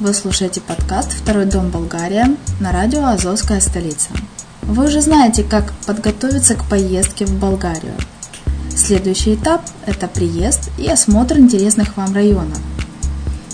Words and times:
Вы 0.00 0.12
слушаете 0.12 0.60
подкаст 0.60 1.12
«Второй 1.12 1.44
дом 1.44 1.70
Болгария» 1.70 2.36
на 2.58 2.72
радио 2.72 3.04
«Азовская 3.04 3.60
столица». 3.60 4.08
Вы 4.62 4.86
уже 4.86 5.00
знаете, 5.00 5.44
как 5.44 5.72
подготовиться 5.86 6.56
к 6.56 6.64
поездке 6.64 7.26
в 7.26 7.38
Болгарию. 7.38 7.94
Следующий 8.74 9.36
этап– 9.36 9.62
это 9.86 10.08
приезд 10.08 10.68
и 10.78 10.88
осмотр 10.88 11.38
интересных 11.38 11.96
вам 11.96 12.12
районов. 12.12 12.58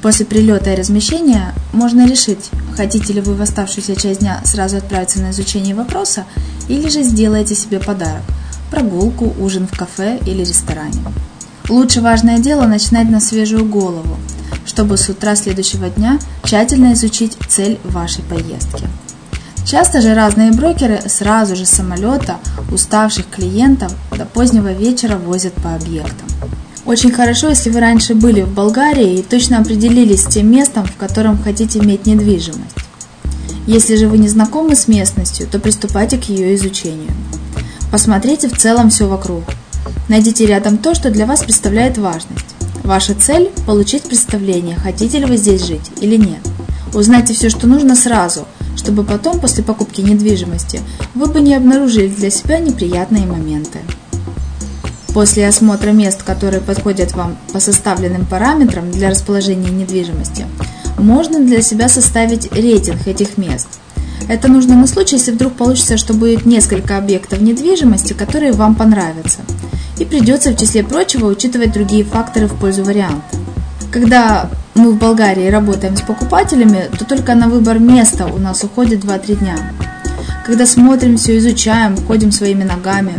После 0.00 0.24
прилета 0.24 0.72
и 0.72 0.76
размещения 0.76 1.52
можно 1.74 2.08
решить, 2.08 2.48
хотите 2.74 3.12
ли 3.12 3.20
вы 3.20 3.34
в 3.34 3.42
оставшуюся 3.42 3.94
часть 3.94 4.20
дня 4.20 4.40
сразу 4.46 4.78
отправиться 4.78 5.20
на 5.20 5.32
изучение 5.32 5.74
вопроса 5.74 6.24
или 6.66 6.88
же 6.88 7.02
сделаете 7.02 7.54
себе 7.54 7.78
подарок– 7.78 8.22
прогулку, 8.70 9.34
ужин 9.38 9.68
в 9.70 9.76
кафе 9.76 10.18
или 10.24 10.40
ресторане. 10.40 11.04
Лучше 11.68 12.00
важное 12.00 12.38
дело 12.38 12.66
начинать 12.66 13.10
на 13.10 13.20
свежую 13.20 13.66
голову– 13.66 14.16
чтобы 14.66 14.96
с 14.96 15.08
утра 15.08 15.36
следующего 15.36 15.88
дня 15.88 16.18
тщательно 16.44 16.92
изучить 16.92 17.36
цель 17.48 17.78
вашей 17.84 18.22
поездки. 18.24 18.88
Часто 19.64 20.00
же 20.00 20.14
разные 20.14 20.50
брокеры 20.52 21.00
сразу 21.06 21.54
же 21.56 21.64
с 21.64 21.70
самолета 21.70 22.36
уставших 22.70 23.28
клиентов 23.28 23.94
до 24.10 24.24
позднего 24.24 24.72
вечера 24.72 25.16
возят 25.16 25.54
по 25.54 25.74
объектам. 25.74 26.28
Очень 26.84 27.12
хорошо, 27.12 27.48
если 27.48 27.70
вы 27.70 27.78
раньше 27.78 28.14
были 28.14 28.42
в 28.42 28.52
Болгарии 28.52 29.18
и 29.18 29.22
точно 29.22 29.58
определились 29.58 30.24
с 30.24 30.26
тем 30.26 30.50
местом, 30.50 30.84
в 30.84 30.96
котором 30.96 31.40
хотите 31.40 31.78
иметь 31.78 32.06
недвижимость. 32.06 32.76
Если 33.66 33.94
же 33.94 34.08
вы 34.08 34.18
не 34.18 34.28
знакомы 34.28 34.74
с 34.74 34.88
местностью, 34.88 35.46
то 35.46 35.60
приступайте 35.60 36.18
к 36.18 36.24
ее 36.24 36.56
изучению. 36.56 37.10
Посмотрите 37.92 38.48
в 38.48 38.58
целом 38.58 38.90
все 38.90 39.06
вокруг. 39.06 39.44
Найдите 40.08 40.46
рядом 40.46 40.78
то, 40.78 40.94
что 40.94 41.10
для 41.10 41.26
вас 41.26 41.44
представляет 41.44 41.98
важность. 41.98 42.51
Ваша 42.84 43.14
цель– 43.14 43.50
получить 43.66 44.02
представление, 44.02 44.76
хотите 44.76 45.20
ли 45.20 45.24
вы 45.24 45.36
здесь 45.36 45.64
жить 45.64 45.92
или 46.00 46.16
нет. 46.16 46.40
Узнайте 46.92 47.32
все, 47.32 47.48
что 47.48 47.68
нужно 47.68 47.94
сразу, 47.94 48.46
чтобы 48.76 49.04
потом, 49.04 49.38
после 49.38 49.62
покупки 49.62 50.00
недвижимости, 50.00 50.80
вы 51.14 51.26
бы 51.26 51.40
не 51.40 51.54
обнаружили 51.54 52.08
для 52.08 52.30
себя 52.30 52.58
неприятные 52.58 53.24
моменты. 53.24 53.78
После 55.14 55.46
осмотра 55.46 55.92
мест, 55.92 56.24
которые 56.24 56.60
подходят 56.60 57.12
вам 57.12 57.36
по 57.52 57.60
составленным 57.60 58.26
параметрам 58.26 58.90
для 58.90 59.10
расположения 59.10 59.70
недвижимости, 59.70 60.46
можно 60.98 61.38
для 61.38 61.62
себя 61.62 61.88
составить 61.88 62.52
рейтинг 62.52 63.06
этих 63.06 63.38
мест. 63.38 63.68
Это 64.28 64.48
нужно 64.48 64.74
на 64.74 64.88
случай, 64.88 65.16
если 65.16 65.30
вдруг 65.30 65.52
получится, 65.52 65.96
что 65.96 66.14
будет 66.14 66.46
несколько 66.46 66.98
объектов 66.98 67.40
недвижимости, 67.40 68.12
которые 68.12 68.52
вам 68.52 68.74
понравятся– 68.74 69.38
и 70.02 70.04
придется 70.04 70.50
в 70.50 70.56
числе 70.56 70.82
прочего 70.82 71.26
учитывать 71.26 71.72
другие 71.72 72.02
факторы 72.02 72.48
в 72.48 72.56
пользу 72.56 72.82
варианта. 72.82 73.22
Когда 73.92 74.50
мы 74.74 74.90
в 74.90 74.98
Болгарии 74.98 75.48
работаем 75.48 75.96
с 75.96 76.00
покупателями, 76.00 76.90
то 76.98 77.04
только 77.04 77.36
на 77.36 77.46
выбор 77.46 77.78
места 77.78 78.26
у 78.26 78.38
нас 78.38 78.64
уходит 78.64 79.04
2-3 79.04 79.36
дня. 79.36 79.56
Когда 80.44 80.66
смотрим 80.66 81.16
все, 81.16 81.38
изучаем, 81.38 81.96
ходим 81.96 82.32
своими 82.32 82.64
ногами, 82.64 83.14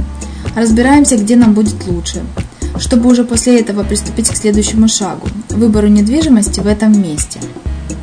разбираемся, 0.57 1.16
где 1.16 1.38
нам 1.38 1.53
будет 1.53 1.88
лучше, 1.88 2.22
чтобы 2.77 3.09
уже 3.09 3.23
после 3.23 3.61
этого 3.61 3.83
приступить 3.85 4.29
к 4.29 4.35
следующему 4.35 4.89
шагу– 4.89 5.29
выбору 5.51 5.88
недвижимости 5.88 6.59
в 6.59 6.67
этом 6.67 7.01
месте. 7.01 7.39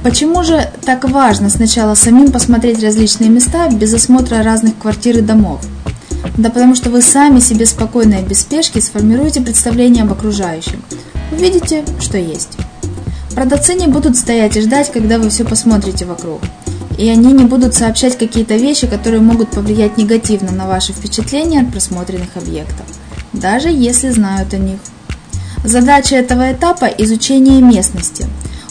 Почему 0.02 0.42
же 0.42 0.70
так 0.86 1.04
важно 1.04 1.50
сначала 1.50 1.94
самим 1.94 2.32
посмотреть 2.32 2.82
различные 2.82 3.28
места 3.28 3.68
без 3.68 3.92
осмотра 3.92 4.42
разных 4.42 4.78
квартир 4.78 5.18
и 5.18 5.20
домов– 5.20 5.60
да 6.36 6.50
потому 6.50 6.74
что 6.74 6.90
вы 6.90 7.02
сами 7.02 7.40
себе 7.40 7.66
спокойно 7.66 8.14
и 8.14 8.24
без 8.24 8.40
спешки 8.40 8.78
сформируете 8.78 9.40
представление 9.40 10.04
об 10.04 10.12
окружающем. 10.12 10.82
Увидите, 11.32 11.84
что 12.00 12.18
есть. 12.18 12.56
Продавцы 13.34 13.74
не 13.74 13.86
будут 13.86 14.16
стоять 14.16 14.56
и 14.56 14.60
ждать, 14.60 14.90
когда 14.90 15.18
вы 15.18 15.30
все 15.30 15.44
посмотрите 15.44 16.04
вокруг. 16.04 16.40
И 16.98 17.08
они 17.08 17.32
не 17.32 17.44
будут 17.44 17.74
сообщать 17.74 18.18
какие-то 18.18 18.56
вещи, 18.56 18.86
которые 18.86 19.20
могут 19.20 19.50
повлиять 19.50 19.96
негативно 19.96 20.50
на 20.52 20.66
ваши 20.66 20.92
впечатления 20.92 21.60
от 21.60 21.70
просмотренных 21.70 22.36
объектов, 22.36 22.86
даже 23.32 23.68
если 23.70 24.10
знают 24.10 24.52
о 24.52 24.58
них. 24.58 24.80
Задача 25.64 26.16
этого 26.16 26.52
этапа– 26.52 26.84
изучение 26.98 27.62
местности, 27.62 28.26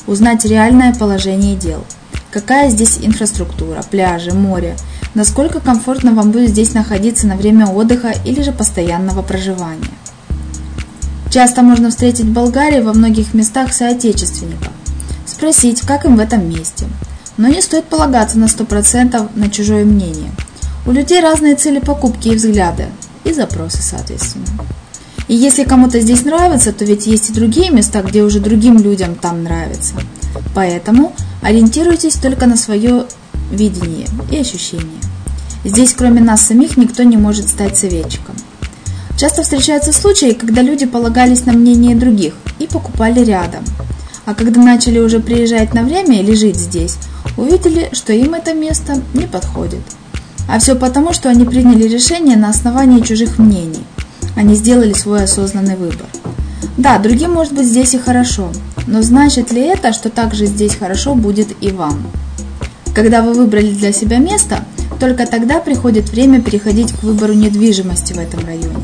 узнать 0.06 0.46
реальное 0.46 0.94
положение 0.94 1.56
дел. 1.56 1.84
Какая 2.32 2.70
здесь 2.70 3.00
инфраструктура, 3.02 3.84
пляжи, 3.90 4.34
море– 4.34 4.76
насколько 5.14 5.60
комфортно 5.60 6.14
вам 6.14 6.32
будет 6.32 6.50
здесь 6.50 6.74
находиться 6.74 7.28
на 7.28 7.36
время 7.36 7.68
отдыха 7.68 8.14
или 8.26 8.42
же 8.42 8.52
постоянного 8.52 9.22
проживания. 9.22 9.90
Часто 11.30 11.62
можно 11.62 11.90
встретить 11.90 12.26
в 12.26 12.34
Болгарии 12.34 12.82
во 12.82 12.94
многих 12.94 13.34
местах 13.34 13.74
соотечественников, 13.74 14.72
спросить, 15.26 15.82
как 15.82 16.06
им 16.06 16.16
в 16.16 16.20
этом 16.20 16.50
месте. 16.50 16.86
Но 17.38 17.48
не 17.48 17.62
стоит 17.62 17.86
полагаться 17.86 18.40
на 18.40 18.46
100% 18.46 19.30
на 19.36 19.50
чужое 19.50 19.86
мнение. 19.86 20.32
У 20.86 20.92
людей 20.92 21.22
разные 21.22 21.56
цели 21.56 21.80
покупки 21.80 22.30
и 22.30 22.36
взгляды, 22.36 22.88
и 23.24 23.34
запросы 23.34 23.82
соответственно. 23.82 24.46
И 25.28 25.36
если 25.36 25.64
кому-то 25.64 26.00
здесь 26.02 26.26
нравится, 26.26 26.74
то 26.74 26.84
ведь 26.86 27.06
есть 27.06 27.30
и 27.30 27.34
другие 27.34 27.70
места, 27.70 28.02
где 28.02 28.24
уже 28.24 28.40
другим 28.40 28.80
людям 28.80 29.14
там 29.14 29.44
нравится. 29.44 29.94
Поэтому 30.56 31.14
Ориентируйтесь 31.42 32.16
только 32.16 32.48
на 32.48 32.58
свое 32.58 33.06
видение 33.52 34.08
и 34.32 34.38
ощущение. 34.38 35.02
Здесь, 35.64 35.94
кроме 35.94 36.22
нас 36.22 36.42
самих, 36.42 36.78
никто 36.78 37.04
не 37.04 37.18
может 37.18 37.50
стать 37.50 37.78
советчиком. 37.78 38.36
Часто 39.18 39.44
встречаются 39.44 39.92
случаи, 39.92 40.32
когда 40.32 40.62
люди 40.62 40.86
полагались 40.86 41.46
на 41.46 41.52
мнение 41.52 41.96
других 41.96 42.36
и 42.60 42.68
покупали 42.68 43.20
рядом. 43.24 43.64
А 44.26 44.34
когда 44.34 44.62
начали 44.62 45.00
уже 45.00 45.20
приезжать 45.20 45.74
на 45.74 45.84
время 45.84 46.22
или 46.22 46.34
жить 46.36 46.56
здесь, 46.56 46.96
увидели, 47.36 47.90
что 47.92 48.14
им 48.14 48.34
это 48.34 48.54
место 48.54 49.02
не 49.14 49.26
подходит. 49.28 49.82
А 50.48 50.60
все 50.60 50.76
потому, 50.76 51.14
что 51.14 51.30
они 51.30 51.46
приняли 51.46 51.84
решение 51.84 52.38
на 52.38 52.50
основании 52.50 53.02
чужих 53.02 53.40
мнений. 53.40 53.84
Они 54.36 54.56
сделали 54.56 54.94
свой 54.94 55.24
осознанный 55.24 55.76
выбор. 55.76 56.08
Да, 56.78 56.98
другим 56.98 57.34
может 57.34 57.54
быть 57.54 57.68
здесь 57.68 57.94
и 57.94 58.00
хорошо, 58.00 58.52
но 58.88 59.02
значит 59.02 59.52
ли 59.52 59.62
это, 59.62 59.92
что 59.92 60.10
также 60.10 60.46
здесь 60.46 60.76
хорошо 60.76 61.14
будет 61.14 61.50
и 61.62 61.72
вам? 61.72 62.00
Когда 62.94 63.22
вы 63.22 63.34
выбрали 63.34 63.72
для 63.72 63.92
себя 63.94 64.18
место, 64.18 64.64
только 65.00 65.26
тогда 65.26 65.60
приходит 65.60 66.10
время 66.10 66.42
переходить 66.42 66.92
к 66.92 67.04
выбору 67.04 67.34
недвижимости 67.34 68.14
в 68.14 68.20
этом 68.20 68.46
районе. 68.46 68.84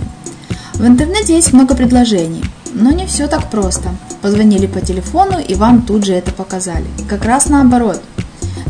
В 0.73 0.85
интернете 0.85 1.35
есть 1.35 1.53
много 1.53 1.75
предложений, 1.75 2.43
но 2.73 2.91
не 2.91 3.05
все 3.05 3.27
так 3.27 3.49
просто. 3.49 3.89
Позвонили 4.21 4.67
по 4.67 4.81
телефону 4.81 5.39
и 5.39 5.55
вам 5.55 5.81
тут 5.81 6.05
же 6.05 6.13
это 6.13 6.31
показали. 6.31 6.85
Как 7.07 7.25
раз 7.25 7.47
наоборот. 7.47 8.01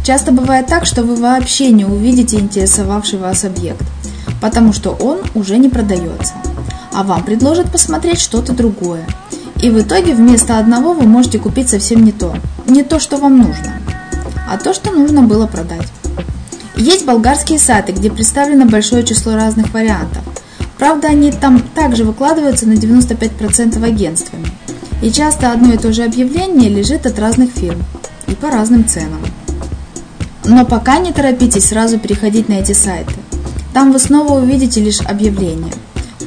Часто 0.03 0.31
бывает 0.31 0.67
так, 0.67 0.85
что 0.85 1.03
вы 1.03 1.15
вообще 1.15 1.71
не 1.71 1.83
увидите 1.83 2.37
интересовавший 2.37 3.17
вас 3.17 3.43
объект, 3.43 3.83
потому 4.39 4.71
что 4.71 4.91
он 4.91 5.19
уже 5.33 5.57
не 5.57 5.67
продается. 5.67 6.33
А 6.93 7.03
вам 7.03 7.23
предложат 7.23 7.71
посмотреть 7.71 8.19
что-то 8.19 8.53
другое. 8.53 9.05
И 9.61 9.69
в 9.69 9.81
итоге 9.81 10.13
вместо 10.13 10.59
одного 10.59 10.93
вы 10.93 11.07
можете 11.07 11.39
купить 11.39 11.69
совсем 11.69 12.05
не 12.05 12.11
то. 12.11 12.35
Не 12.67 12.83
то, 12.83 12.99
что 12.99 13.17
вам 13.17 13.39
нужно, 13.39 13.79
а 14.47 14.57
то, 14.57 14.73
что 14.73 14.91
нужно 14.91 15.23
было 15.23 15.47
продать. 15.47 15.87
Есть 16.75 17.05
болгарские 17.05 17.57
сайты, 17.57 17.93
где 17.93 18.11
представлено 18.11 18.65
большое 18.65 19.03
число 19.03 19.35
разных 19.35 19.73
вариантов. 19.73 20.23
Правда, 20.77 21.07
они 21.07 21.31
там 21.31 21.59
также 21.59 22.03
выкладываются 22.03 22.67
на 22.67 22.73
95% 22.73 23.83
агентствами. 23.83 24.47
И 25.01 25.11
часто 25.11 25.51
одно 25.51 25.73
и 25.73 25.77
то 25.77 25.93
же 25.93 26.03
объявление 26.03 26.69
лежит 26.69 27.05
от 27.05 27.17
разных 27.17 27.51
фирм 27.51 27.81
и 28.27 28.35
по 28.35 28.49
разным 28.49 28.87
ценам. 28.87 29.21
Но 30.43 30.65
пока 30.65 30.99
не 30.99 31.11
торопитесь 31.11 31.65
сразу 31.65 31.97
переходить 31.97 32.49
на 32.49 32.53
эти 32.53 32.73
сайты. 32.73 33.13
Там 33.73 33.91
вы 33.91 33.99
снова 33.99 34.39
увидите 34.39 34.79
лишь 34.79 35.01
объявления, 35.01 35.73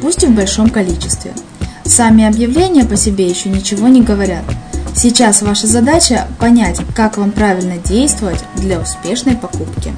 пусть 0.03 0.23
и 0.23 0.27
в 0.27 0.35
большом 0.35 0.71
количестве. 0.71 1.33
Сами 1.85 2.25
объявления 2.25 2.85
по 2.85 2.97
себе 2.97 3.29
еще 3.29 3.49
ничего 3.49 3.89
не 3.89 4.03
говорят. 4.03 4.45
Сейчас 5.01 5.43
ваша 5.43 5.69
задача 5.69 6.27
понять, 6.41 6.81
как 6.93 7.19
вам 7.19 7.31
правильно 7.31 7.77
действовать 7.77 8.43
для 8.57 8.81
успешной 8.81 9.37
покупки. 9.37 9.93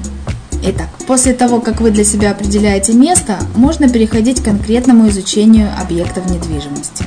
Итак, 0.61 0.89
после 1.07 1.33
того, 1.33 1.59
как 1.59 1.81
вы 1.81 1.89
для 1.89 2.03
себя 2.03 2.29
определяете 2.29 2.93
место, 2.93 3.39
можно 3.55 3.89
переходить 3.89 4.41
к 4.41 4.45
конкретному 4.45 5.09
изучению 5.09 5.69
объектов 5.81 6.29
недвижимости. 6.29 7.03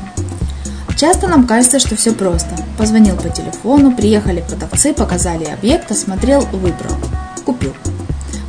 Часто 0.97 1.29
нам 1.29 1.47
кажется, 1.47 1.79
что 1.79 1.95
все 1.95 2.13
просто. 2.13 2.57
Позвонил 2.79 3.15
по 3.15 3.29
телефону, 3.29 3.95
приехали 3.95 4.45
продавцы, 4.45 4.93
показали 4.93 5.45
объект, 5.45 5.89
осмотрел, 5.93 6.41
выбрал, 6.47 6.97
купил. 7.47 7.75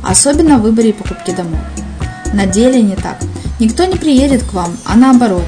Особенно 0.02 0.58
в 0.58 0.62
выборе 0.62 0.90
и 0.90 0.92
покупке 0.92 1.32
домов. 1.32 1.60
На 2.34 2.46
деле 2.46 2.82
не 2.82 2.96
так. 2.96 3.18
Никто 3.60 3.84
не 3.84 3.94
приедет 3.94 4.42
к 4.42 4.54
вам, 4.54 4.76
а 4.84 4.96
наоборот. 4.96 5.44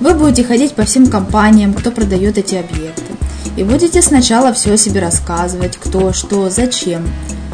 Вы 0.00 0.14
будете 0.14 0.42
ходить 0.42 0.74
по 0.74 0.82
всем 0.82 1.06
компаниям, 1.06 1.74
кто 1.74 1.92
продает 1.92 2.38
эти 2.38 2.56
объекты. 2.56 3.15
И 3.56 3.64
будете 3.64 4.02
сначала 4.02 4.52
все 4.52 4.74
о 4.74 4.76
себе 4.76 5.00
рассказывать, 5.00 5.78
кто, 5.78 6.12
что, 6.12 6.50
зачем. 6.50 7.08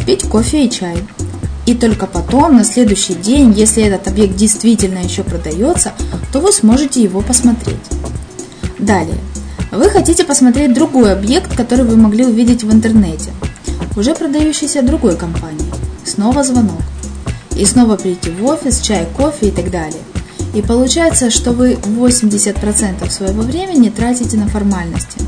Пить 0.05 0.25
кофе 0.25 0.67
и 0.67 0.71
чай. 0.71 0.97
И 1.65 1.75
только 1.75 2.07
потом, 2.07 2.57
на 2.57 2.65
следующий 2.65 3.15
день, 3.15 3.53
если 3.53 3.85
этот 3.85 4.09
объект 4.09 4.35
действительно 4.35 4.99
еще 4.99 5.23
продается, 5.23 5.93
то 6.33 6.41
вы 6.41 6.53
сможете 6.53 7.01
его 7.01 7.21
посмотреть. 7.21 7.79
Далее. 8.81 9.19
Вы 9.71 9.89
хотите 9.91 10.25
посмотреть 10.25 10.75
другой 10.75 11.13
объект, 11.13 11.55
который 11.57 11.85
вы 11.85 11.97
могли 11.97 12.27
увидеть 12.27 12.65
в 12.65 12.73
интернете, 12.73 13.31
уже 13.97 14.15
продающийся 14.15 14.83
другой 14.83 15.17
компании. 15.17 15.73
Снова 16.05 16.43
звонок. 16.43 16.83
И 17.57 17.65
снова 17.65 17.97
прийти 17.97 18.31
в 18.31 18.45
офис, 18.45 18.81
чай, 18.81 19.07
кофе 19.17 19.49
и 19.49 19.51
так 19.53 19.71
далее. 19.71 20.03
И 20.53 20.63
получается, 20.63 21.31
что 21.31 21.53
вы 21.53 21.75
80% 21.75 23.09
своего 23.09 23.43
времени 23.43 23.89
тратите 23.89 24.37
на 24.37 24.49
формальности 24.49 25.19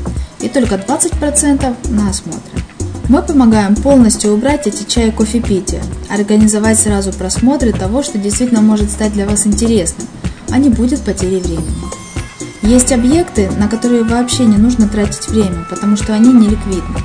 и 0.45 0.49
только 0.49 0.75
20% 0.75 1.89
на 1.89 2.09
осмотры. 2.09 2.61
Мы 3.09 3.21
помогаем 3.23 3.75
полностью 3.75 4.33
убрать 4.33 4.67
эти 4.67 4.83
чай 4.83 5.09
и 5.09 5.11
кофепития, 5.11 5.81
организовать 6.09 6.79
сразу 6.79 7.11
просмотры 7.11 7.73
того, 7.73 8.03
что 8.03 8.19
действительно 8.19 8.61
может 8.61 8.91
стать 8.91 9.13
для 9.13 9.27
вас 9.27 9.47
интересным, 9.47 10.07
а 10.51 10.59
не 10.59 10.69
будет 10.69 11.01
потери 11.01 11.39
времени. 11.39 11.75
Есть 12.61 12.91
объекты, 12.91 13.49
на 13.57 13.67
которые 13.67 14.03
вообще 14.03 14.45
не 14.45 14.57
нужно 14.57 14.87
тратить 14.87 15.27
время, 15.27 15.65
потому 15.69 15.97
что 15.97 16.13
они 16.13 16.31
не 16.31 16.47
ликвидны. 16.47 16.95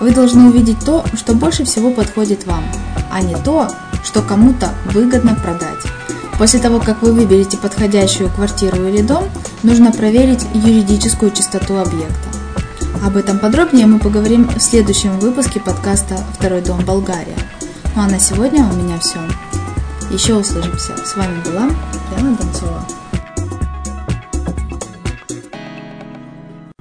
Вы 0.00 0.12
должны 0.12 0.48
увидеть 0.48 0.78
то, 0.84 1.04
что 1.14 1.34
больше 1.34 1.64
всего 1.64 1.90
подходит 1.90 2.46
вам, 2.46 2.64
а 3.10 3.22
не 3.22 3.34
то, 3.34 3.68
что 4.04 4.22
кому-то 4.22 4.70
выгодно 4.92 5.34
продать. 5.34 5.82
После 6.38 6.58
того, 6.60 6.80
как 6.80 7.02
вы 7.02 7.12
выберете 7.12 7.58
подходящую 7.58 8.30
квартиру 8.30 8.88
или 8.88 9.02
дом, 9.02 9.24
нужно 9.62 9.92
проверить 9.92 10.44
юридическую 10.54 11.30
чистоту 11.32 11.76
объекта. 11.76 12.31
Об 13.04 13.16
этом 13.16 13.40
подробнее 13.40 13.86
мы 13.86 13.98
поговорим 13.98 14.46
в 14.48 14.60
следующем 14.60 15.18
выпуске 15.18 15.58
подкаста 15.58 16.18
«Второй 16.34 16.62
дом 16.62 16.84
Болгария». 16.84 17.36
Ну 17.96 18.02
а 18.02 18.08
на 18.08 18.20
сегодня 18.20 18.64
у 18.64 18.76
меня 18.76 19.00
все. 19.00 19.18
Еще 20.12 20.34
услышимся. 20.34 20.96
С 21.04 21.16
вами 21.16 21.42
была 21.42 21.68
Яна 22.16 22.36
Донцова. 22.36 22.86